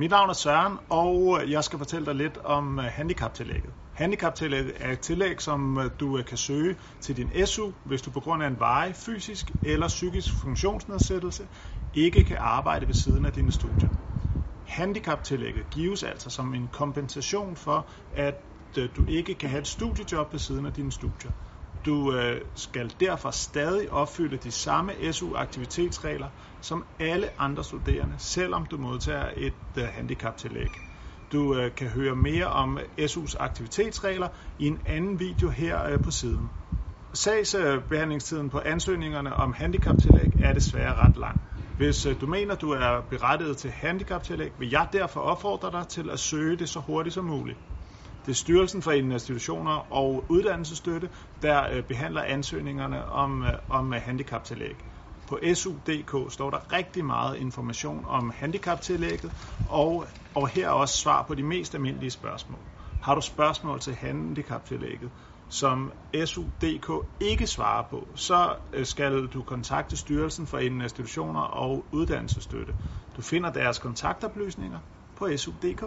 Mit 0.00 0.10
navn 0.10 0.30
er 0.30 0.34
Søren, 0.34 0.78
og 0.88 1.40
øh, 1.42 1.50
jeg 1.50 1.64
skal 1.64 1.78
fortælle 1.78 2.06
dig 2.06 2.14
lidt 2.14 2.38
om 2.38 2.78
øh, 2.78 2.84
handicaptillægget. 2.84 3.74
Handicaptillægget 3.92 4.72
er 4.76 4.92
et 4.92 5.00
tillæg, 5.00 5.42
som 5.42 5.78
øh, 5.78 5.90
du 6.00 6.22
kan 6.22 6.36
søge 6.38 6.76
til 7.00 7.16
din 7.16 7.46
SU, 7.46 7.72
hvis 7.84 8.02
du 8.02 8.10
på 8.10 8.20
grund 8.20 8.42
af 8.42 8.46
en 8.46 8.60
varig, 8.60 8.94
fysisk 8.96 9.50
eller 9.62 9.88
psykisk 9.88 10.32
funktionsnedsættelse 10.32 11.48
ikke 11.94 12.24
kan 12.24 12.36
arbejde 12.40 12.86
ved 12.86 12.94
siden 12.94 13.24
af 13.24 13.32
dine 13.32 13.52
studier. 13.52 13.90
Handicaptillægget 14.66 15.70
gives 15.70 16.02
altså 16.02 16.30
som 16.30 16.54
en 16.54 16.68
kompensation 16.68 17.56
for, 17.56 17.90
at 18.10 18.34
du 18.96 19.04
ikke 19.08 19.34
kan 19.34 19.50
have 19.50 19.60
et 19.60 19.66
studiejob 19.66 20.32
ved 20.32 20.40
siden 20.40 20.66
af 20.66 20.72
dine 20.72 20.92
studier. 20.92 21.30
Du 21.88 22.12
øh, 22.12 22.40
skal 22.54 22.92
derfor 23.00 23.30
stadig 23.30 23.92
opfylde 23.92 24.36
de 24.36 24.52
samme 24.52 25.12
SU-aktivitetsregler 25.12 26.28
som 26.60 26.84
alle 27.00 27.40
andre 27.40 27.64
studerende, 27.64 28.14
selvom 28.18 28.66
du 28.66 28.78
modtager 28.78 29.30
et 29.36 29.54
øh, 29.78 29.84
handicaptillæg. 29.84 30.80
Du 31.32 31.56
øh, 31.56 31.74
kan 31.74 31.88
høre 31.88 32.16
mere 32.16 32.46
om 32.46 32.78
SU's 33.00 33.34
aktivitetsregler 33.40 34.28
i 34.58 34.66
en 34.66 34.78
anden 34.86 35.20
video 35.20 35.48
her 35.48 35.84
øh, 35.84 36.00
på 36.00 36.10
siden. 36.10 36.50
Sagsbehandlingstiden 37.14 38.50
på 38.50 38.60
ansøgningerne 38.64 39.36
om 39.36 39.52
handicaptillæg 39.52 40.30
er 40.38 40.52
desværre 40.52 40.94
ret 40.94 41.16
lang. 41.16 41.38
Hvis 41.76 42.06
øh, 42.06 42.20
du 42.20 42.26
mener, 42.26 42.54
du 42.54 42.70
er 42.70 43.00
berettiget 43.10 43.56
til 43.56 43.70
handicaptillæg, 43.70 44.52
vil 44.58 44.70
jeg 44.70 44.88
derfor 44.92 45.20
opfordre 45.20 45.70
dig 45.72 45.88
til 45.88 46.10
at 46.10 46.18
søge 46.18 46.56
det 46.56 46.68
så 46.68 46.80
hurtigt 46.80 47.14
som 47.14 47.24
muligt. 47.24 47.58
Det 48.28 48.34
er 48.34 48.36
Styrelsen 48.36 48.82
for 48.82 48.92
Institutioner 48.92 49.92
og 49.92 50.24
Uddannelsesstøtte, 50.28 51.08
der 51.42 51.70
øh, 51.70 51.82
behandler 51.82 52.22
ansøgningerne 52.22 53.06
om, 53.06 53.42
øh, 53.42 53.52
om 53.68 53.92
øh, 53.92 54.00
handicaptillæg. 54.02 54.76
På 55.28 55.38
su.dk 55.54 56.32
står 56.32 56.50
der 56.50 56.72
rigtig 56.72 57.04
meget 57.04 57.36
information 57.36 58.04
om 58.04 58.30
handicaptillægget, 58.30 59.32
og, 59.64 60.06
og 60.34 60.48
her 60.48 60.68
også 60.68 60.98
svar 60.98 61.22
på 61.22 61.34
de 61.34 61.42
mest 61.42 61.74
almindelige 61.74 62.10
spørgsmål. 62.10 62.60
Har 63.00 63.14
du 63.14 63.20
spørgsmål 63.20 63.80
til 63.80 63.94
handicaptillægget, 63.94 65.10
som 65.48 65.92
SU.dk 66.24 66.90
ikke 67.20 67.46
svarer 67.46 67.84
på, 67.90 68.12
så 68.14 68.56
skal 68.84 69.26
du 69.26 69.42
kontakte 69.42 69.96
Styrelsen 69.96 70.46
for 70.46 70.58
Institutioner 70.58 71.40
og 71.40 71.86
Uddannelsesstøtte. 71.92 72.72
Du 73.16 73.22
finder 73.22 73.52
deres 73.52 73.78
kontaktoplysninger 73.78 74.78
på 75.16 75.28
su.dk. 75.36 75.84